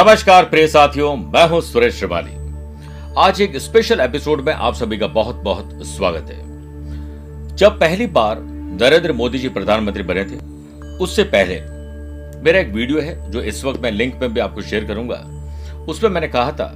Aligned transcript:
नमस्कार 0.00 0.44
प्रिय 0.44 0.66
साथियों, 0.66 1.16
मैं 1.16 1.48
हूँ 1.48 1.60
सुरेश 1.60 1.94
श्रिवाली। 1.94 2.30
आज 3.18 3.40
एक 3.40 3.56
स्पेशल 3.56 4.00
एपिसोड 4.00 4.40
में 4.40 4.52
आप 4.52 4.74
सभी 4.74 4.98
का 4.98 5.06
बहुत 5.06 5.36
बहुत 5.36 5.70
स्वागत 5.86 6.30
है। 6.30 7.56
जब 7.56 7.78
पहली 7.80 8.06
बार 8.06 8.38
नरेंद्र 8.80 9.12
मोदी 9.12 9.38
जी 9.38 9.48
प्रधानमंत्री 9.48 10.02
बने 10.02 10.24
थे, 10.24 10.36
उससे 10.96 11.24
पहले 11.24 11.60
मेरा 12.42 12.60
एक 12.60 12.68
वीडियो 12.68 13.00
है, 13.00 13.30
जो 13.30 13.40
इस 13.42 13.64
वक्त 13.64 13.80
मैं 13.80 13.90
लिंक 13.90 14.14
में 14.14 14.32
भी 14.34 14.40
आपको 14.40 14.62
शेयर 14.62 14.84
करूँगा। 14.84 15.16
उसमें 15.88 16.10
मैंने 16.10 16.28
कहा 16.28 16.52
था 16.52 16.72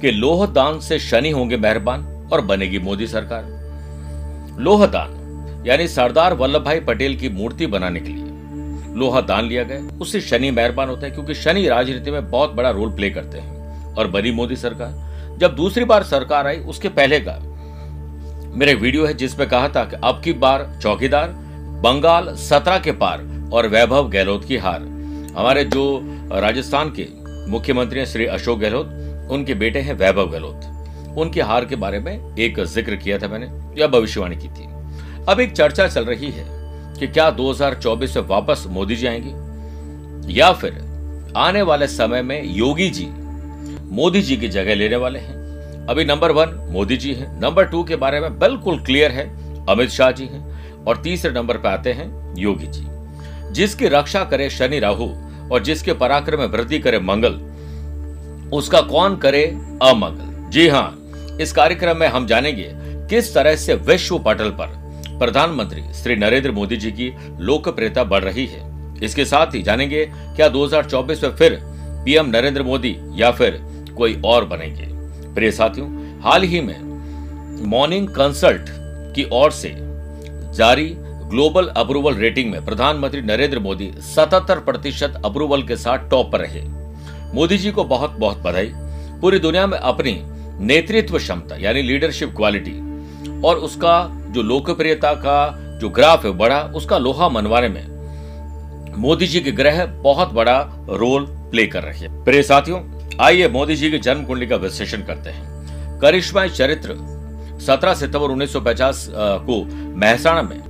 कि 0.00 0.10
लोहदान 0.10 0.80
से 0.80 0.98
शनि 0.98 1.30
होंगे 1.30 1.56
मेहरबान 1.56 2.06
और 2.32 2.40
बनेगी 2.40 2.78
मोदी 2.78 3.06
सरकार। 3.06 3.44
लोहदान, 4.60 5.64
यानी 5.66 5.88
सरदार 5.88 6.34
वल्लभ 6.34 6.64
भाई 6.64 6.80
पटेल 6.80 7.16
की 7.16 7.28
मूर्ति 7.28 7.66
बनाने 7.66 8.00
के 8.00 8.08
लिए। 8.08 8.25
लोहा 8.96 9.20
दान 9.20 9.44
लिया 9.44 9.62
गया। 9.62 9.98
उससे 9.98 10.20
शनि 10.20 10.50
मेहरबान 10.50 10.88
होता 10.88 11.06
है 11.06 11.10
क्योंकि 11.10 11.34
शनि 11.34 11.66
राजनीति 11.68 12.10
में 12.10 12.30
बहुत 12.30 12.52
बड़ा 12.52 12.70
रोल 12.70 12.90
प्ले 12.90 13.10
करते 13.10 13.38
हैं। 13.38 13.94
और 13.94 14.06
बनी 14.06 14.30
मोदी 14.30 14.56
सरकार। 14.56 15.38
जब 15.38 15.54
दूसरी 15.56 15.84
बार 15.84 16.02
सरकार 16.02 16.46
आई, 16.46 16.56
उसके 16.56 16.88
पहले 16.88 17.20
का 17.20 17.38
मेरे 18.56 18.74
वीडियो 18.74 19.06
है 19.06 19.14
जिसमें 19.14 19.48
कहा 19.48 19.68
था 19.68 19.84
कि 19.84 19.96
अब 20.04 20.20
की 20.24 20.32
बार 20.32 20.78
चौकीदार, 20.82 21.28
बंगाल 21.82 22.34
सत्रह 22.34 22.78
के 22.78 22.92
पार 22.92 23.50
और 23.52 23.66
वैभव 23.68 24.08
गहलोत 24.08 24.44
की 24.44 24.56
हार। 24.56 24.80
हमारे 25.36 25.64
जो 25.64 26.00
राजस्थान 26.32 26.92
के 27.00 27.06
मुख्यमंत्री 27.50 27.98
हैं, 27.98 28.06
श्री 28.06 28.26
अशोक 28.26 28.58
गहलोत, 28.58 28.86
उनके 29.30 29.54
बेटे 29.54 29.78
हैं 29.78 29.94
वैभव 29.94 30.30
गहलोत। 30.30 31.16
उनकी 31.18 31.40
हार 31.40 31.64
के 31.64 31.76
बारे 31.76 31.98
में 31.98 32.36
एक 32.38 32.60
ज़िक्र 32.60 32.96
किया 32.96 33.18
था 33.18 33.28
मैंने, 33.28 33.80
या 33.80 33.86
भविष्यवाणी 33.86 34.36
की 34.36 34.48
थी। 34.48 34.68
अब 35.28 35.40
एक 35.40 35.52
चर्चा 35.52 35.88
चल 35.88 36.04
रही 36.04 36.30
है। 36.30 36.55
कि 36.96 37.06
क्या 37.06 37.30
2024 37.30 38.16
में 38.16 38.24
वापस 38.24 38.64
मोदी 38.68 38.96
जी 38.96 39.06
आएँगे? 39.06 39.46
या 40.32 40.52
फिर 40.52 40.86
आने 41.36 41.62
वाले 41.62 41.86
समय 41.86 42.22
में 42.22 42.42
योगी 42.44 42.90
जी 42.90 43.06
मोदी 43.90 44.22
जी 44.22 44.36
की 44.36 44.48
जगह 44.48 44.74
लेने 44.74 44.96
वाले 44.96 45.18
हैं? 45.18 45.36
अभी 45.86 46.04
नंबर 46.04 46.30
वन 46.30 46.68
मोदी 46.72 46.96
जी 46.96 47.14
हैं। 47.14 47.40
नंबर 47.40 47.64
टू 47.64 47.84
के 47.84 47.96
बारे 47.96 48.20
में 48.20 48.38
बिल्कुल 48.38 48.80
क्लियर 48.80 49.10
है, 49.10 49.24
अमित 49.66 49.90
शाह 49.90 50.10
जी 50.10 50.24
हैं। 50.24 50.56
और 50.84 50.96
तीसरे 50.96 51.32
नंबर 51.32 51.56
पर 51.56 51.68
आते 51.68 51.92
हैं 51.92 52.34
योगी 52.38 52.66
जी। 52.66 52.86
जिसकी 53.52 53.88
रक्षा 53.88 54.24
करे 54.24 54.50
शनि 54.50 54.78
राहु 54.78 55.08
और 55.52 55.62
जिसके 55.62 55.92
पराक्रम 55.92 56.38
में 56.38 56.46
वृद्धि 56.46 56.78
करे 56.78 56.98
मंगल, 56.98 57.32
उसका 58.56 58.80
कौन 58.80 59.16
करे 59.16 59.44
अमंगल? 59.82 60.50
जी 60.50 60.68
हाँ 60.68 60.98
इस 61.40 61.52
कार्यक्रम 61.52 61.96
में 61.96 62.08
हम 62.08 62.26
जानेंगे 62.26 62.72
किस 62.76 63.34
तरह 63.34 63.56
से 63.56 63.74
विश्व 63.74 64.18
पटल 64.18 64.50
पर 64.50 64.85
प्रधानमंत्री 65.18 65.82
श्री 65.94 66.16
नरेंद्र 66.16 66.50
मोदी 66.50 66.76
जी 66.76 66.90
की 66.90 67.12
लोकप्रियता 67.40 68.04
बढ़ 68.04 68.24
रही 68.24 68.46
है। 68.46 68.64
इसके 69.02 69.24
साथ 69.24 69.54
ही 69.54 69.62
जानेंगे, 69.62 70.04
क्या 70.36 70.48
2024 70.48 71.22
में 71.24 71.30
फिर 71.30 71.58
पीएम 72.04 72.26
नरेंद्र 72.26 72.62
मोदी 72.62 72.96
या 73.14 73.30
फिर 73.30 73.58
कोई 73.96 74.20
और 74.24 74.44
बनेंगे। 74.44 74.86
प्रिय 75.34 75.50
साथियों, 75.50 75.88
हाल 76.20 76.42
ही 76.42 76.60
में 76.60 77.66
मॉर्निंग 77.66 78.08
कंसल्ट 78.08 78.64
की 79.14 79.28
ओर 79.32 79.50
से 79.50 79.74
जारी 80.54 80.94
ग्लोबल 80.98 81.66
अप्रूवल 81.66 82.14
रेटिंग 82.14 82.50
में 82.50 82.64
प्रधानमंत्री 82.64 83.20
नरेंद्र 83.20 83.58
मोदी 83.58 83.90
77 84.14 84.58
प्रतिशत 84.58 85.22
अप्रूवल 85.24 85.62
के 85.62 85.76
साथ 85.76 86.08
टॉप 86.10 86.32
पर 86.32 86.40
रहे। 86.40 86.62
मोदी 87.34 87.58
जी 87.58 87.70
को 87.70 87.84
बहुत 87.84 88.10
बहुत 88.10 88.38
बधाई। 88.38 88.72
पूरी 89.20 89.38
दुनिया 89.38 89.66
में 89.66 89.78
अपनी 89.78 90.20
नेतृत्व 90.66 91.18
क्षमता, 91.18 91.56
यानी 91.56 91.82
लीडरशिप 91.82 92.36
क्वालिटी 92.36 92.78
और 93.42 93.56
उसका 93.56 94.15
जो 94.32 94.42
लोकप्रियता 94.42 95.12
का 95.14 95.54
जो 95.80 95.88
ग्राफ 95.88 96.24
है 96.24 96.30
बड़ा, 96.30 96.60
उसका 96.74 96.98
लोहा 96.98 97.28
मनवाने 97.28 97.68
में 97.68 97.96
मोदी 98.98 99.26
जी 99.26 99.40
के 99.40 99.52
ग्रह 99.52 99.84
बहुत 99.86 100.32
बड़ा 100.32 100.58
रोल 100.88 101.26
प्ले 101.50 101.66
कर 101.66 101.82
रहे 101.82 101.98
हैं। 101.98 102.24
प्रिय 102.24 102.42
साथियों, 102.42 102.80
आइए 103.20 103.48
मोदी 103.48 103.76
जी 103.76 103.90
की 103.90 103.98
जन्म 103.98 104.24
कुंडली 104.24 104.46
का 104.46 104.56
विश्लेषण 104.56 105.02
करते 105.02 105.30
हैं। 105.30 105.98
करिश्मा 106.00 106.46
चरित्र 106.46 106.96
17 107.60 107.94
सितंबर 107.94 108.30
1950 108.30 109.06
को 109.10 109.62
महसाणा 109.96 110.42
में 110.42 110.60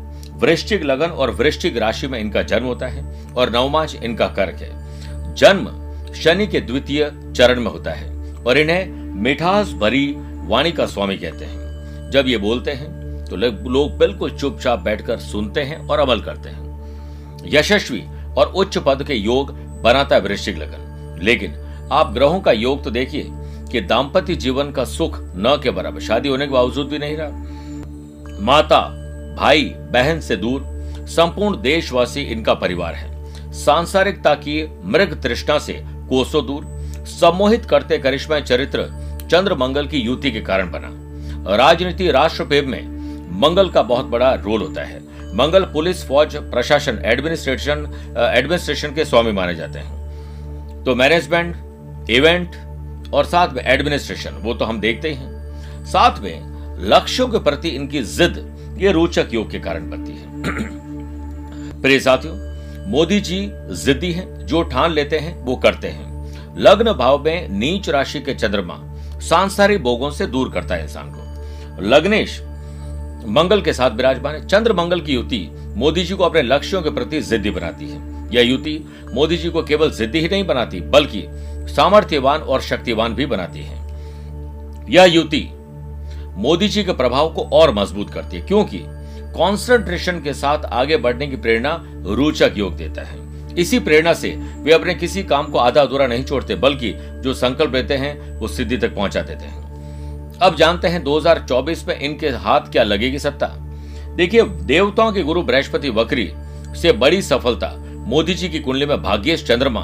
वृश्चिक 0.41 0.83
लगन 0.83 1.07
और 1.07 1.31
वृश्चिक 1.31 1.77
राशि 1.77 2.07
में 2.07 2.19
इनका 2.21 2.43
जन्म 2.43 2.67
होता 2.67 2.87
है 2.87 3.33
और 3.33 3.51
नवमाच 3.51 3.95
इनका 3.95 4.27
कर्क 4.29 4.63
है। 4.63 5.35
जन्म 5.35 6.13
शनि 6.15 6.47
के 6.47 6.61
द्वितीय 6.61 7.11
चरण 7.37 7.61
में 7.61 7.71
होता 7.71 7.91
है 7.91 8.35
और 8.43 8.59
इन्हें 8.59 8.87
मिठास 9.23 9.73
भरी 9.73 10.07
वाणी 10.47 10.73
का 10.73 10.87
स्वामी 10.87 11.17
कहते 11.17 11.45
हैं। 11.45 12.11
जब 12.11 12.29
ये 12.29 12.37
बोलते 12.39 12.71
हैं 12.71 13.06
तो 13.31 13.37
लोग 13.37 13.99
बिल्कुल 13.99 14.31
चुपचाप 14.31 14.79
बैठकर 14.79 15.19
सुनते 15.19 15.61
हैं 15.61 15.89
और 15.89 15.99
अमल 15.99 16.21
करते 16.21 16.49
हैं। 16.49 16.67
यशस्वी 17.47 18.05
और 18.39 18.47
उच्च 18.47 18.79
पद 18.79 19.03
के 19.03 19.15
योग 19.15 19.53
बनाता 19.83 20.17
है 20.17 20.23
वृश्चिक 20.23 20.59
लगन। 20.59 21.19
लेकिन 21.23 21.55
आप 21.93 22.13
ग्रहों 22.13 22.41
का 22.41 22.53
योग 22.53 22.85
तो 22.85 22.91
देखिए 22.91 23.27
कि 23.73 23.81
दाम्पत्य 23.81 24.35
जीवन 24.35 24.71
का 24.71 24.85
सुख 24.85 25.19
न 25.21 25.61
के 25.63 25.71
बराबर, 25.71 26.01
शादी 26.01 26.29
होने 26.29 26.47
के 26.47 26.53
बावजूद 26.53 26.89
भी 26.89 26.99
नहीं 26.99 27.17
रहा। 27.17 27.29
माता, 28.41 28.81
भाई, 29.39 29.65
बहन 29.65 30.21
से 30.21 30.37
दूर 30.37 30.63
संपूर्ण 31.07 31.63
देशवासी 31.63 32.21
इनका 32.21 32.55
परिवार 32.55 32.95
है। 32.95 33.53
सांसारिकता 33.53 34.35
की 34.35 34.67
मृग 34.85 35.23
तृष्णा 35.23 35.59
से 35.59 35.85
कोसों 35.87 36.47
दूर, 36.47 36.67
सम्मोहित 37.07 37.65
करते 37.65 37.99
करिश्मा 37.99 38.41
चरित्र 38.41 38.83
चंद्र 39.31 39.55
मंगल 39.55 39.87
की 39.87 39.99
युति 39.99 40.31
के 40.31 40.41
कारण 40.41 40.71
बना। 40.71 41.57
राजनीति 41.57 42.11
राष्ट्र 42.11 42.45
प्रेम 42.45 42.71
में 42.71 42.96
मंगल 43.37 43.69
का 43.69 43.83
बहुत 43.83 44.07
बड़ा 44.07 44.35
रोल 44.35 44.61
होता 44.61 44.83
है। 44.83 45.01
मंगल 45.37 45.65
पुलिस, 45.65 46.09
फौज, 46.09 46.37
प्रशासन, 46.37 47.03
एडमिनिस्ट्रेशन 47.05 47.79
एडमिनिस्ट्रेशन 48.35 48.95
के 48.95 49.05
स्वामी 49.05 49.33
माने 49.33 49.55
जाते 49.55 49.79
हैं। 49.79 50.85
तो 50.85 50.95
मैनेजमेंट, 50.95 51.57
इवेंट 52.11 52.57
और 53.15 53.25
साथ 53.25 53.49
में 53.49 53.63
एडमिनिस्ट्रेशन, 53.65 54.31
वो 54.31 54.55
तो 54.55 54.65
हम 54.65 54.81
देखते 54.81 55.09
ही 55.09 55.15
हैं। 55.15 55.37
साथ 55.85 56.21
में 56.21 56.57
लक्ष्यों 56.89 57.29
के 57.29 57.39
प्रति 57.39 57.69
इनकी 57.69 58.03
जिद, 58.03 58.57
ये 58.79 58.93
रोचक 58.93 59.27
योग 59.35 59.51
के 59.51 59.59
कारण 59.59 59.91
बनती 59.91 60.13
है। 60.13 60.27
प्रिय 61.83 62.01
साथियों, 62.01 62.35
मोदी 62.91 63.21
जी 63.21 63.51
जिद्दी 63.53 64.13
हैं, 64.13 64.47
जो 64.47 64.63
ठान 64.63 64.93
लेते 64.93 65.19
हैं, 65.19 65.43
वो 65.43 65.57
करते 65.57 65.89
हैं। 65.89 66.07
लग्न 66.59 66.93
भाव 66.93 67.25
में 67.25 67.49
नीच 67.49 67.89
राशि 67.89 68.21
के 68.21 68.35
चंद्रमा 68.35 68.81
सांसारिक 69.21 69.83
भोगों 69.83 70.11
से 70.11 70.27
दूर 70.27 70.51
करता 70.51 70.75
है 70.75 70.83
इंसान 70.83 71.11
को। 71.11 71.27
लग्नेश 71.83 72.43
मंगल 73.27 73.61
के 73.61 73.73
साथ 73.73 73.91
विराजमान 73.91 74.35
है। 74.35 74.47
चंद्र 74.47 74.73
मंगल 74.73 75.01
की 75.01 75.15
युति 75.15 75.49
मोदी 75.77 76.05
जी 76.05 76.15
को 76.15 76.25
अपने 76.25 76.43
लक्ष्यों 76.43 76.83
के 76.83 76.91
प्रति 76.91 77.21
जिद्दी 77.21 77.51
बनाती 77.51 77.89
है। 77.89 77.99
यह 78.35 78.43
युति 78.43 78.79
मोदी 79.15 79.37
जी 79.37 79.51
को 79.51 79.63
केवल 79.63 79.91
जिद्दी 79.91 80.21
ही 80.21 80.29
नहीं 80.29 80.45
बनाती, 80.47 80.81
बल्कि 80.81 81.25
सामर्थ्यवान 81.75 82.41
और 82.41 82.61
शक्तिवान 82.61 83.15
भी 83.15 83.27
बनाती 83.27 83.61
है। 83.61 83.85
यह 84.91 85.05
युति 85.05 85.49
मोदी 86.37 86.69
जी 86.69 86.85
के 86.85 86.93
प्रभाव 86.93 87.33
को 87.33 87.43
और 87.43 87.75
मज़बूत 87.75 88.11
करती 88.11 88.37
है, 88.37 88.47
क्योंकि 88.47 88.83
कॉन्सेंट्रेशन 89.37 90.21
के 90.21 90.35
साथ 90.35 90.65
आगे 90.65 90.97
बढ़ने 90.97 91.27
की 91.27 91.37
प्रेरणा 91.37 91.83
रोचक 92.07 92.53
योग 92.57 92.77
देता 92.77 93.03
है। 93.03 93.25
इसी 93.55 93.79
प्रेरणा 93.79 94.13
से 94.13 94.31
वे 94.57 94.73
अपने 94.73 94.95
किसी 94.95 95.23
काम 95.23 95.47
को 95.47 95.59
आधा 95.59 95.83
अधूरा 95.83 96.07
नहीं 96.07 96.25
छोड़ते, 96.25 96.55
बल्कि 96.55 96.93
जो 97.23 97.35
संकल्प 97.35 97.75
लेते 97.75 97.95
हैं, 97.95 98.39
वो 98.39 98.49
सिद्धि 98.49 98.77
तक 98.77 98.95
पहुँचा 98.95 99.23
देते 99.23 99.45
हैं। 99.45 99.66
अब 100.43 100.57
जानते 100.57 100.89
हैं 100.89 101.03
2024 101.05 101.87
में 101.89 101.99
इनके 102.01 102.29
हाथ 102.29 102.61
क्या 102.61 102.83
लगेगी 102.83 103.19
सत्ता। 103.19 103.47
देखिए, 104.17 104.43
देवताओं 104.43 105.13
के 105.13 105.23
गुरु 105.23 105.43
बृहस्पति 105.43 105.91
वक्री 105.91 106.33
से 106.77 106.93
बड़ी 106.93 107.23
सफलता 107.23 107.73
मोदी 108.07 108.35
जी 108.35 108.49
की 108.49 108.59
कुंडली 108.59 108.87
में 108.87 109.03
भाग्येश 109.03 109.47
चंद्रमा 109.47 109.81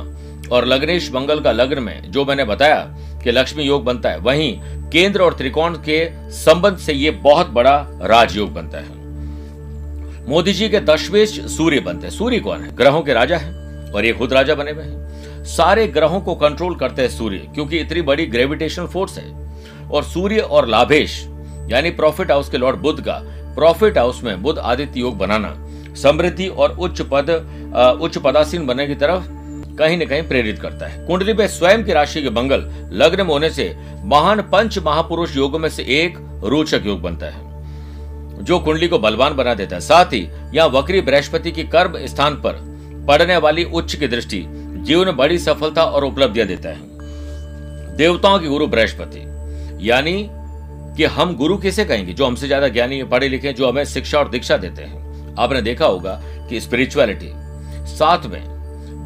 और 0.52 0.64
लग्नेश 0.64 1.10
मंगल 1.12 1.40
का 1.40 1.52
लग्न 1.52 1.82
में, 1.82 2.10
जो 2.10 2.24
मैंने 2.24 2.44
बताया 2.44 2.80
कि 3.24 3.30
लक्ष्मी 3.30 3.64
योग 3.64 3.84
बनता 3.84 4.10
है, 4.10 4.18
वहीं 4.18 4.60
केंद्र 4.90 5.22
और 5.22 5.34
त्रिकोण 5.34 5.74
के 5.74 6.30
संबंध 6.30 6.76
से 6.76 6.92
ये 6.92 7.10
बहुत 7.10 7.50
बड़ा 7.50 7.86
राजयोग 8.02 8.52
बनता 8.52 8.78
है। 8.78 9.00
मोदी 10.28 10.52
जी 10.52 10.68
के 10.68 10.80
दशवेश 10.80 11.40
सूर्य 11.40 11.80
बनते 11.80 12.06
हैं। 12.06 12.14
सूर्य 12.14 12.38
कौन 12.38 12.60
है? 12.60 12.76
ग्रहों 12.76 13.02
के 13.02 13.12
राजा 13.12 13.36
है 13.36 13.52
और 13.92 14.04
ये 14.04 14.12
खुद 14.12 14.32
राजा 14.32 14.54
बने 14.54 14.70
हुए 14.70 14.84
हैं। 14.84 15.44
सारे 15.44 15.86
ग्रहों 15.88 16.20
को 16.20 16.34
कंट्रोल 16.34 16.74
करते 16.74 17.02
हैं 17.02 17.08
सूर्य, 17.08 17.38
क्योंकि 17.54 17.78
इतनी 17.78 18.02
बड़ी 18.02 18.26
ग्रेविटेशनल 18.26 18.86
फोर्स 18.86 19.18
है। 19.18 19.41
और 19.92 20.04
सूर्य 20.04 20.40
और 20.40 20.68
लाभेश, 20.68 21.20
यानी 21.70 21.90
प्रॉफिट 21.90 22.30
हाउस 22.30 22.48
के 22.48 22.58
लॉर्ड 22.58 22.76
बुद्ध 22.78 23.00
का, 23.00 23.20
प्रॉफिट 23.54 23.98
हाउस 23.98 24.22
में 24.22 24.42
बुद्ध 24.42 24.58
आदित्य 24.58 25.00
योग 25.00 25.18
बनाना, 25.18 25.54
समृद्धि 25.94 26.46
और 26.48 26.76
उच्च 26.78 27.00
पद 27.12 27.30
उच्च 28.02 28.18
पदासीन 28.18 28.66
बनने 28.66 28.86
की 28.86 28.94
तरफ़ 28.94 29.28
कहीं 29.78 29.96
न 29.98 30.06
कहीं 30.06 30.22
प्रेरित 30.22 30.58
करता 30.58 30.86
है। 30.86 31.06
कुंडली 31.06 31.32
पे 31.34 31.46
स्वयं 31.48 31.84
की 31.84 31.92
राशि 31.92 32.22
के 32.22 32.30
मंगल, 32.30 32.68
लग्न 32.92 33.18
में 33.18 33.32
होने 33.32 33.50
से 33.50 33.74
महान 34.04 34.42
पंच 34.52 34.78
महापुरुष 34.78 35.36
योगों 35.36 35.58
में 35.58 35.68
से 35.68 35.82
एक 35.94 36.18
रोचक 36.44 36.82
योग 36.86 37.00
बनता 37.02 37.26
है, 37.26 38.44
जो 38.44 38.58
कुंडली 38.58 38.88
को 38.88 38.98
बलवान 38.98 39.36
बना 39.36 39.54
देता 39.54 39.76
है। 39.76 39.80
साथ 39.80 40.12
ही 40.12 40.20
यहाँ 40.54 40.68
वक्री 40.70 41.00
बृहस्पति 41.00 41.52
की 41.52 41.64
कर्म 41.64 41.98
स्थान 42.06 42.34
पर 42.36 42.60
पड़ने 43.08 43.36
वाली 43.36 43.64
उच्च 43.64 43.94
की 43.94 44.06
दृष्टि 44.08 44.44
जीवन 44.46 45.06
में 45.06 45.16
बड़ी 45.16 45.38
सफलता 45.38 45.84
और 45.84 46.04
उपलब्धियाँ 46.04 46.46
देता 46.48 46.68
है। 46.68 47.96
देवताओं 47.96 48.38
के 48.38 48.46
गुरु 48.46 48.66
बृहस्पति। 48.66 49.20
यानी 49.82 50.28
कि 50.96 51.04
हम 51.04 51.34
गुरु 51.36 51.56
किसे 51.56 51.84
कहेंगे? 51.84 52.12
जो 52.12 52.26
हमसे 52.26 52.46
ज़्यादा 52.46 52.68
ज्ञानी 52.68 53.02
पढ़े 53.04 53.28
लिखे 53.28 53.52
जो 53.52 53.68
हमें 53.68 53.84
शिक्षा 53.84 54.18
और 54.18 54.28
दीक्षा 54.28 54.56
देते 54.56 54.82
हैं। 54.82 55.34
आपने 55.38 55.62
देखा 55.62 55.86
होगा 55.86 56.20
कि 56.48 56.60
स्पिरिचुअलिटी 56.60 57.30
साथ 57.88 58.26
में 58.26 58.42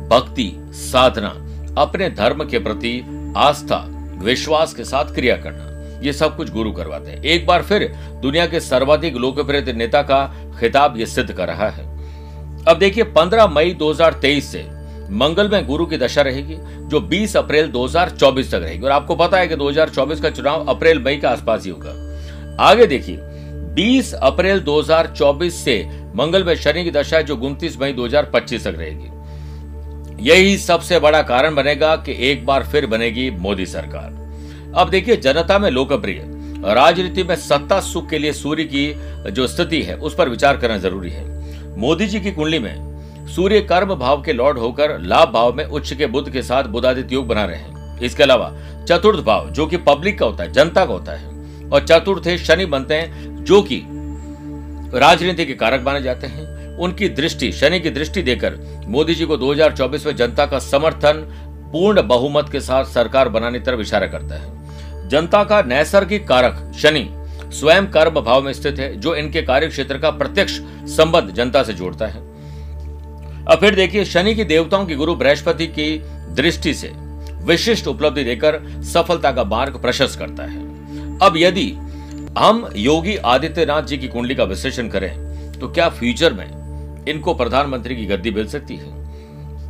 भक्ति, 0.08 0.52
साधना, 0.73 1.28
अपने 1.78 2.11
धर्म 2.11 2.44
के 2.44 2.58
प्रति 2.58 3.00
आस्था, 3.37 3.84
विश्वास 4.19 4.75
के 4.75 4.84
साथ 4.84 5.14
क्रिया 5.14 5.37
करना, 5.37 6.00
ये 6.02 6.12
सब 6.12 6.37
कुछ 6.37 6.50
गुरु 6.52 6.73
करवाते 6.73 7.11
हैं। 7.11 7.23
एक 7.23 7.46
बार 7.46 7.62
फिर 7.62 7.88
दुनिया 8.23 8.46
के 8.46 8.61
सर्वाधिक 8.61 9.17
लोकप्रिय 9.17 9.73
नेता 9.73 10.02
का 10.02 10.25
खिताब 10.61 10.96
ये 10.96 11.06
सिद्ध 11.06 11.32
कर 11.32 11.46
रहा 11.49 11.69
है। 11.69 11.84
अब 12.69 12.78
देखिए 12.78 13.05
15 13.17 13.46
मई 13.46 13.73
2023 13.73 14.52
से 14.52 14.62
मंगल 15.11 15.49
में 15.49 15.67
गुरु 15.67 15.87
की 15.87 15.97
दशा 15.97 16.23
रहेगी, 16.23 16.56
जो 16.88 17.00
20 17.00 17.37
अप्रैल 17.37 17.67
2024 17.67 18.49
तक 18.49 18.55
रहेगी। 18.55 18.85
और 18.85 18.91
आपको 18.91 19.14
पता 19.17 19.38
है 19.38 19.49
कि 19.49 19.56
2024 19.56 20.20
का 20.20 20.31
चुनाव 20.31 20.67
अप्रैल, 20.67 21.03
मई 21.03 21.17
के 21.17 21.26
आसपास 21.26 21.64
ही 21.64 21.70
होगा। 21.70 22.06
आगे 22.61 22.87
देखिए 22.87 23.19
20 23.75 24.12
अप्रैल 24.12 24.61
2024 24.61 25.64
से 25.64 25.88
मंगल 26.17 26.44
में 26.44 26.55
शनि 26.55 26.85
की 26.85 26.91
दशा 26.91 27.20
जो 27.20 27.37
उनतीस 27.37 27.81
मई 27.81 27.93
2025 27.93 28.64
तक 28.64 28.75
रहेगी। 28.79 29.11
यही 30.29 30.58
सबसे 30.58 30.99
बड़ा 30.99 31.23
कारण 31.23 31.55
बनेगा 31.55 31.97
कि 31.97 32.31
एक 32.31 32.47
बार 32.47 32.64
फिर 32.64 32.87
बनेगी 32.87 33.31
मोदी 33.31 33.67
सरकार। 33.67 34.26
अब 34.75 34.91
देखिए, 34.91 35.17
जनता 35.17 35.59
में 35.59 35.70
लोकप्रिय, 35.70 36.23
राजनीति 36.75 37.23
में 37.23 37.37
सत्ता 37.37 37.81
सुख 37.81 38.09
के 38.09 38.19
लिए 38.19 38.32
सूर्य 38.32 38.64
की 38.64 38.94
जो 39.31 39.47
स्थिति 39.47 39.82
है, 39.82 39.97
उस 39.97 40.14
पर 40.14 40.29
विचार 40.29 40.56
करना 40.56 40.79
ज़रूरी 40.79 41.11
है। 41.11 41.37
मोदी 41.79 42.06
जी 42.06 42.20
की 42.20 42.32
कुंडली 42.32 42.59
में 42.59 42.96
सूर्य 43.26 43.61
कर्म 43.61 43.94
भाव 43.94 44.23
के 44.23 44.32
लॉर्ड 44.32 44.58
होकर 44.58 44.99
लाभ 44.99 45.31
भाव 45.31 45.55
में 45.55 45.64
उच्च 45.64 45.93
के 45.93 46.06
बुद्ध 46.06 46.31
के 46.31 46.43
साथ 46.43 46.64
बुधादित्य 46.64 47.14
योग 47.14 47.26
बना 47.26 47.44
रहे 47.44 47.56
हैं। 47.56 48.00
इसके 48.00 48.23
अलावा, 48.23 48.55
चतुर्थ 48.88 49.25
भाव, 49.25 49.50
जो 49.50 49.67
कि 49.67 49.76
पब्लिक 49.76 50.19
का 50.19 50.26
होता 50.26 50.44
है, 50.44 50.52
जनता 50.52 50.87
का 50.87 50.93
होता 50.93 51.12
है, 51.12 51.26
और 51.70 51.87
चतुर्थ 51.87 52.37
शनि 52.37 52.67
बनते 52.67 52.94
हैं, 52.94 53.37
जो 53.44 53.62
कि 53.62 53.82
राजनीति 54.99 55.46
के 55.46 55.55
कारक 55.55 55.82
माने 55.82 56.02
जाते 56.02 56.26
हैं। 56.26 56.56
उनकी 56.78 57.08
दृष्टि, 57.08 57.52
शनि 57.52 57.81
की 57.81 57.90
दृष्टि 57.90 58.23
देकर 58.23 58.58
मोदी 58.88 59.14
जी 59.14 59.25
को 59.25 59.37
2024 59.37 60.06
में 60.06 60.17
जनता 60.17 60.46
का 60.46 60.58
समर्थन, 60.58 61.12
पूर्ण 61.73 62.02
बहुमत 62.02 62.49
के 62.52 62.61
साथ 62.61 62.84
सरकार 62.84 63.28
बनाने 63.28 63.61
तरफ़ 63.61 63.81
इशारा 63.81 64.06
करता 64.06 64.34
है। 64.34 64.56
जनता 65.08 65.44
का 65.44 65.62
नैसर्गिक 65.62 66.28
कारक, 66.28 66.73
शनि, 66.78 67.11
स्वयं 67.55 67.87
कर्म 67.87 68.20
भाव 68.20 68.43
में 68.43 68.52
स्थित 68.52 68.78
है, 68.78 68.96
जो 68.96 69.14
इनके 69.14 69.43
कार्य 69.43 69.69
क्षेत्र 69.69 69.99
का 69.99 70.11
प्रत्यक्ष 70.11 70.61
संबंध 70.96 71.31
जनता 71.31 71.62
से 71.62 71.73
जोड़ता 71.73 72.06
है। 72.06 72.25
अब 73.47 73.59
फिर 73.59 73.75
देखिए, 73.75 74.05
शनि 74.05 74.35
की 74.35 74.45
देवताओं 74.45 74.87
की 74.87 74.95
गुरु 74.95 75.15
बृहस्पति 75.15 75.67
की 75.69 75.99
दृष्टि 76.35 76.75
से 76.75 76.91
विशिष्ट 77.45 77.87
उपलब्धि 77.89 78.25
देकर 78.25 78.61
सफलता 78.85 79.31
का 79.33 79.45
मार्ग 79.45 79.81
प्रशस्त 79.83 80.19
करता 80.19 80.45
है। 80.45 81.19
अब 81.19 81.35
यदि 81.37 81.71
हम 82.39 82.69
योगी 82.77 83.17
आदित्यनाथ 83.17 83.83
जी 83.83 83.99
की 83.99 84.09
कुंडली 84.09 84.35
का 84.35 84.45
विश्लेषण 84.45 84.89
करें 84.89 85.13
तो 85.53 85.69
क्या 85.69 85.89
फ्यूचर 85.89 86.33
में 86.33 87.05
इनको 87.09 87.35
प्रधानमंत्री 87.35 87.97
की 87.97 88.07
गद्दी 88.07 88.31
मिल 88.31 88.47
सकती 88.47 88.77
है? 88.77 88.91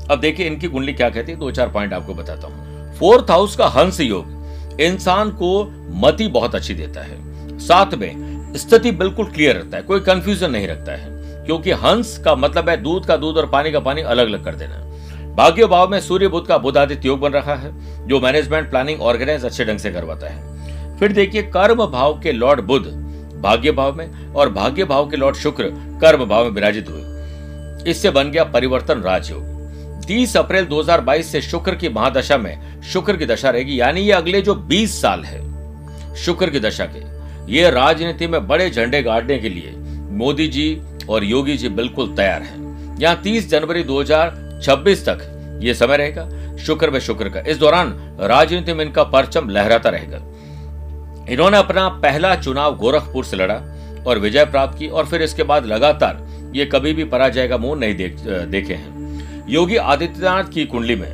अब 0.06 0.20
देखिए, 0.20 0.46
इनकी 0.46 0.68
कुंडली 0.68 0.92
क्या 0.92 1.10
कहती 1.10 1.32
है? 1.32 1.38
दो 1.38 1.50
चार 1.50 1.68
पॉइंट 1.68 1.92
आपको 1.92 2.14
बताता 2.14 2.46
हूँ। 2.46 2.94
फोर्थ 2.98 3.30
हाउस 3.30 3.56
का 3.56 3.66
हंस 3.68 4.00
योग 4.00 4.80
इंसान 4.80 5.30
को 5.32 5.50
मति 5.96 6.28
बहुत 6.28 6.54
अच्छी 6.54 6.74
देता 6.74 7.02
है। 7.02 7.58
साथ 7.58 7.94
में 7.94 8.54
स्थिति 8.56 8.90
बिल्कुल 8.92 9.26
क्लियर 9.26 9.56
रहता 9.56 9.76
है, 9.76 9.82
कोई 9.82 10.00
कंफ्यूजन 10.00 10.50
नहीं 10.50 10.68
रखता 10.68 10.92
है। 10.92 11.14
क्योंकि 11.46 11.70
हंस 11.74 12.16
का 12.18 12.34
मतलब 12.34 12.68
है 12.68 12.76
दूध 12.76 13.06
का 13.06 13.16
दूध 13.16 13.36
और 13.36 13.46
पानी 13.46 13.72
का 13.72 13.80
पानी 13.80 14.02
अलग 14.02 14.26
अलग 14.26 14.44
कर 14.44 14.54
देना। 14.54 14.84
भाग्य 15.34 15.66
भाव 15.66 15.88
में 15.90 16.00
सूर्य 16.00 16.28
बुद्ध 16.28 16.46
का 16.48 16.58
बुद्ध 16.58 16.76
आदित्य 16.78 17.08
योग 17.08 17.20
बन 17.20 17.32
रहा 17.32 17.54
है, 17.54 17.72
जो 18.08 18.20
मैनेजमेंट 18.20 18.70
प्लानिंग 18.70 19.00
ऑर्गेनाइज 19.02 19.44
अच्छे 19.44 19.64
ढंग 19.64 19.78
से 19.78 19.90
करवाता 19.90 20.28
है। 20.28 20.98
फिर 20.98 21.12
देखिए, 21.12 21.42
कर्म 21.42 21.84
भाव 21.86 22.20
के 22.20 22.32
लॉर्ड 22.32 22.60
बुद्ध 22.60 22.86
भाग्य 23.42 23.72
भाव 23.72 23.96
में 23.96 24.32
और 24.34 24.52
भाग्य 24.52 24.84
भाव 24.84 25.08
के 25.10 25.16
लॉर्ड 25.16 25.36
शुक्र 25.36 25.64
कर्म 26.00 26.24
भाव 26.24 26.44
में 26.44 26.50
विराजित 26.50 26.88
हुए। 26.88 27.90
इससे 27.90 28.10
बन 28.10 28.30
गया 28.30 28.44
परिवर्तन 28.44 29.00
राजयोग। 29.00 29.54
30 30.02 30.36
अप्रैल 30.36 30.64
2022 30.64 31.30
से 31.32 31.40
शुक्र 31.40 31.74
की 31.74 31.88
महादशा 31.88 32.36
में 32.38 32.82
शुक्र 32.82 33.16
की 33.16 33.26
दशा 33.26 33.50
रहेगी, 33.50 33.80
यानी 33.80 34.00
ये 34.00 34.12
अगले 34.12 34.40
जो 34.40 34.54
20 34.54 35.00
साल 35.02 35.24
है, 35.24 36.14
शुक्र 36.16 36.50
की 36.50 36.60
दशा 36.60 36.84
के, 36.86 37.04
ये 37.52 37.70
राजनीति 37.70 38.26
में 38.26 38.46
बड़े 38.48 38.70
झंडे 38.70 39.02
गाड़ने 39.02 39.38
के 39.38 39.48
लिए 39.48 39.74
मोदी 40.16 40.46
जी 40.48 40.74
और 41.08 41.24
योगी 41.24 41.56
जी 41.56 41.68
बिल्कुल 41.70 42.14
तैयार 42.16 42.42
हैं। 42.42 42.98
यहाँ 43.00 43.20
30 43.22 43.48
जनवरी 43.50 43.82
2026 43.84 45.04
तक 45.08 45.58
ये 45.62 45.74
समय 45.74 45.96
रहेगा, 45.96 46.28
शुक्र 46.56 46.90
में 46.90 47.00
शुक्र 47.00 47.28
का। 47.28 47.40
इस 47.40 47.58
दौरान 47.58 47.92
राजनीति 48.20 48.72
में 48.72 48.84
इनका 48.84 49.04
परचम 49.04 49.48
लहराता 49.48 49.90
रहेगा। 49.90 50.18
इन्होंने 51.32 51.58
अपना 51.58 51.88
पहला 52.02 52.34
चुनाव 52.36 52.76
गोरखपुर 52.76 53.24
से 53.24 53.36
लड़ा 53.36 53.54
और 54.06 54.18
विजय 54.18 54.44
प्राप्त 54.44 54.78
की 54.78 54.88
और 54.88 55.06
फिर 55.06 55.22
इसके 55.22 55.42
बाद 55.42 55.66
लगातार 55.66 56.24
ये 56.54 56.64
कभी 56.64 56.92
भी 56.92 57.04
पराजय 57.04 57.48
का 57.48 57.56
मुँह 57.58 57.78
नहीं 57.80 57.94
देख, 57.96 58.16
देखे 58.20 58.74
हैं। 58.74 59.44
योगी 59.48 59.76
आदित्यनाथ 59.76 60.44
की 60.44 60.64
कुंडली 60.64 60.96
में 60.96 61.08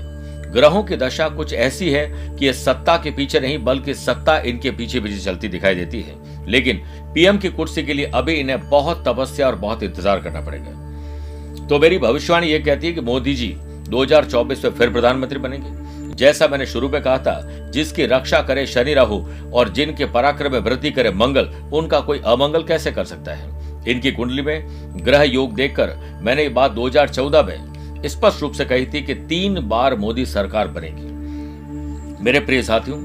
ग्रहों 0.54 0.82
की 0.82 0.96
दशा 0.96 1.28
कुछ 1.28 1.52
ऐसी 1.54 1.90
है 1.90 2.06
कि 2.36 2.46
ये 2.46 2.52
सत्ता 2.52 2.96
के 2.96 3.10
पीछे 3.10 3.40
नहीं, 3.40 3.58
बल्कि 3.58 3.94
सत्ता 3.94 4.38
इनके 4.38 4.70
पीछे 4.70 5.00
पीछे 5.00 5.18
चलती 5.20 5.48
दिखाई 5.48 5.74
देती 5.74 6.00
है। 6.00 6.14
लेकिन 6.48 6.80
पीएम 7.14 7.38
की 7.38 7.48
कुर्सी 7.48 7.82
के 7.82 7.92
लिए 7.92 8.10
अभी 8.14 8.34
इन्हें 8.34 8.68
बहुत 8.70 9.04
तपस्या 9.08 9.46
और 9.46 9.54
बहुत 9.54 9.82
इंतज़ार 9.82 10.20
करना 10.20 10.40
पड़ेगा। 10.40 11.66
तो 11.66 11.78
मेरी 11.78 11.98
भविष्यवाणी 11.98 12.46
ये 12.46 12.58
कहती 12.58 12.86
है 12.86 12.92
कि 12.92 13.00
मोदी 13.00 13.34
जी 13.34 13.54
2024 13.88 14.64
में 14.64 14.70
फिर 14.70 14.90
प्रधानमंत्री 14.90 15.38
बनेंगे। 15.38 16.14
जैसा 16.16 16.46
मैंने 16.48 16.66
शुरू 16.66 16.88
में 16.88 17.00
कहा 17.02 17.18
था, 17.18 17.40
जिसकी 17.70 18.06
रक्षा 18.06 18.40
करे 18.42 18.66
शनि 18.66 18.94
राहु 18.94 19.20
और 19.52 19.68
जिनके 19.68 20.06
पराक्रम 20.06 20.52
में 20.52 20.58
वृद्धि 20.58 20.90
करे 20.90 21.10
मंगल, 21.10 21.48
उनका 21.72 22.00
कोई 22.00 22.20
अमंगल 22.26 22.62
कैसे 22.62 22.92
कर 22.92 23.04
सकता 23.04 23.34
है? 23.34 23.50
इनकी 23.88 24.12
कुंडली 24.12 24.42
में 24.42 25.04
ग्रह 25.04 25.22
योग 25.22 25.54
देखकर 25.54 25.94
मैंने 26.22 26.42
ये 26.42 26.48
बात 26.48 26.70
2014 26.70 27.42
में 27.42 27.72
स्पष्ट 28.06 28.42
रूप 28.42 28.52
से 28.52 28.64
कही 28.64 28.86
थी 28.86 29.02
कि 29.02 29.14
तीन 29.14 29.60
बार 29.60 29.96
मोदी 29.96 30.26
सरकार 30.26 30.68
बनेगी। 30.68 32.22
मेरे 32.24 32.40
प्रिय 32.40 32.62
साथियों, 32.62 32.98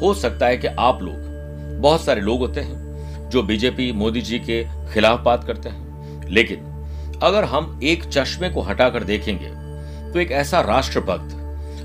हो 0.00 0.14
सकता 0.14 0.46
है 0.46 0.56
कि 0.56 0.66
आप 0.68 1.02
लोग 1.02 1.29
बहुत 1.80 2.04
सारे 2.04 2.20
लोग 2.20 2.40
होते 2.40 2.60
हैं 2.60 3.28
जो 3.30 3.42
बीजेपी, 3.42 3.90
मोदी 3.92 4.20
जी 4.20 4.38
के 4.40 4.62
खिलाफ 4.92 5.20
बात 5.20 5.44
करते 5.44 5.68
हैं। 5.68 6.28
लेकिन 6.30 7.18
अगर 7.22 7.44
हम 7.44 7.80
एक 7.82 8.04
चश्मे 8.04 8.48
को 8.50 8.60
हटाकर 8.60 9.04
देखेंगे 9.04 9.48
तो 10.12 10.20
एक 10.20 10.30
ऐसा 10.32 10.60
राष्ट्रभक्त, 10.60 11.36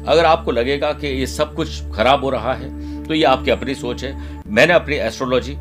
अगर 0.08 0.26
आपको 0.26 0.52
लगेगा 0.52 0.92
कि 0.94 1.08
ये 1.10 1.28
सब 1.28 1.54
कुछ 1.56 1.82
खराब 1.94 2.24
हो 2.24 2.30
रहा 2.30 2.54
है 2.54 3.04
तो 3.04 3.14
ये 3.14 3.24
आपकी 3.24 3.52
अपनी 3.52 3.76
सोच 3.76 4.04
है। 4.04 4.42
मैंने 4.48 4.74
अपनी 4.74 4.96
एस्ट्रोलॉजी 4.96 5.56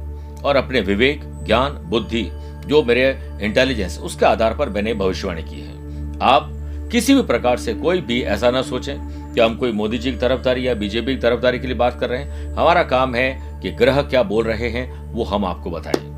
और 0.44 0.56
अपने 0.56 0.80
विवेक, 0.80 1.20
ज्ञान, 1.44 1.72
बुद्धि, 1.84 2.22
जो 2.66 2.82
मेरे 2.82 3.08
इंटेलिजेंस 3.42 3.98
उसके 3.98 4.26
आधार 4.26 4.56
पर 4.56 4.68
मैंने 4.68 4.94
भविष्यवाणी 4.94 5.42
की 5.42 5.60
है। 5.60 6.18
आप 6.22 6.50
किसी 6.92 7.14
भी 7.14 7.22
प्रकार 7.22 7.56
से 7.56 7.74
कोई 7.74 8.00
भी 8.00 8.20
ऐसा 8.22 8.50
ना 8.50 8.62
सोचें 8.62 8.96
कि 9.34 9.40
हम 9.40 9.56
कोई 9.56 9.72
मोदी 9.72 9.98
जी 9.98 10.12
की 10.12 10.18
तरफदारी 10.18 10.68
या 10.68 10.74
बीजेपी 10.74 11.14
की 11.14 11.20
तरफदारी 11.20 11.58
के 11.58 11.66
लिए 11.66 11.76
बात 11.76 12.00
कर 12.00 12.08
रहे 12.08 12.22
हैं? 12.22 12.52
हमारा 12.52 12.82
काम 12.82 13.14
है 13.14 13.60
कि 13.62 13.70
ग्रह 13.70 14.02
क्या 14.02 14.22
बोल 14.22 14.44
रहे 14.44 14.68
हैं, 14.68 15.12
वो 15.12 15.24
हम 15.24 15.44
आपको 15.44 15.70
बताएँ। 15.70 16.14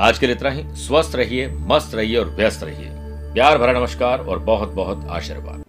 आज 0.00 0.18
के 0.18 0.26
लिए 0.26 0.34
इतना 0.34 0.50
ही। 0.50 0.64
स्वस्थ 0.68 1.16
रहिए, 1.16 1.48
मस्त 1.48 1.94
रहिए 1.94 2.16
और 2.16 2.30
व्यस्त 2.30 2.64
रहिए। 2.64 2.88
प्यार 3.34 3.58
भरा 3.58 3.72
नमस्कार 3.72 4.18
और 4.18 4.38
बहुत 4.38 4.68
बहुत 4.68 5.06
आशीर्वाद। 5.10 5.64